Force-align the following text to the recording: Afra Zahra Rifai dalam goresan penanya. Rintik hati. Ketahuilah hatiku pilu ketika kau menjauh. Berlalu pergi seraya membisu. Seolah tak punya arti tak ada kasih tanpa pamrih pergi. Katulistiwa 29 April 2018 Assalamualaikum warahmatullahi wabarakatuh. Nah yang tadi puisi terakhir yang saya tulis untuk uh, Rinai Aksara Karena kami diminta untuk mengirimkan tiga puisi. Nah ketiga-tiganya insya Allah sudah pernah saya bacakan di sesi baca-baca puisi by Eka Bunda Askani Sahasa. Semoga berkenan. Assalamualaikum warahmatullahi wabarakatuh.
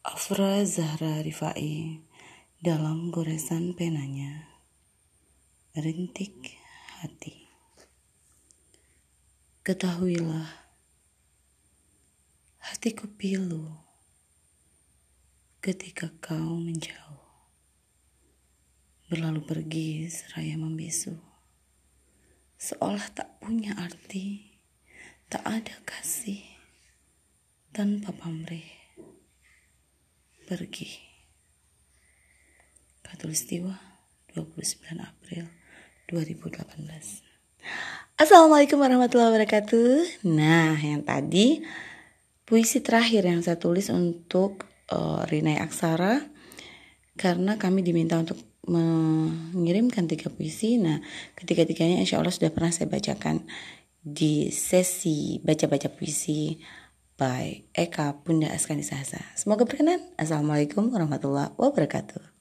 Afra 0.00 0.64
Zahra 0.64 1.20
Rifai 1.20 2.00
dalam 2.56 3.12
goresan 3.12 3.76
penanya. 3.76 4.48
Rintik 5.76 6.56
hati. 7.04 7.44
Ketahuilah 9.60 10.72
hatiku 12.64 13.12
pilu 13.12 13.76
ketika 15.60 16.08
kau 16.16 16.56
menjauh. 16.56 17.20
Berlalu 19.12 19.44
pergi 19.44 20.08
seraya 20.08 20.56
membisu. 20.56 21.12
Seolah 22.56 23.04
tak 23.12 23.36
punya 23.36 23.76
arti 23.76 24.48
tak 25.28 25.44
ada 25.44 25.76
kasih 25.84 26.40
tanpa 27.76 28.16
pamrih 28.16 28.79
pergi. 30.50 30.90
Katulistiwa 33.06 33.70
29 34.34 34.98
April 34.98 35.46
2018 36.10 38.18
Assalamualaikum 38.18 38.82
warahmatullahi 38.82 39.30
wabarakatuh. 39.30 40.26
Nah 40.26 40.74
yang 40.74 41.06
tadi 41.06 41.62
puisi 42.42 42.82
terakhir 42.82 43.30
yang 43.30 43.46
saya 43.46 43.62
tulis 43.62 43.94
untuk 43.94 44.66
uh, 44.90 45.22
Rinai 45.30 45.62
Aksara 45.62 46.18
Karena 47.14 47.54
kami 47.54 47.86
diminta 47.86 48.18
untuk 48.18 48.42
mengirimkan 48.66 50.10
tiga 50.10 50.34
puisi. 50.34 50.82
Nah 50.82 50.98
ketiga-tiganya 51.38 52.02
insya 52.02 52.18
Allah 52.18 52.34
sudah 52.34 52.50
pernah 52.50 52.74
saya 52.74 52.90
bacakan 52.90 53.46
di 54.02 54.50
sesi 54.50 55.38
baca-baca 55.46 55.94
puisi 55.94 56.58
by 57.20 57.68
Eka 57.76 58.24
Bunda 58.24 58.48
Askani 58.48 58.80
Sahasa. 58.80 59.20
Semoga 59.36 59.68
berkenan. 59.68 60.00
Assalamualaikum 60.16 60.88
warahmatullahi 60.88 61.52
wabarakatuh. 61.60 62.39